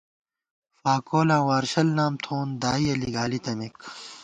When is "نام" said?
1.97-2.13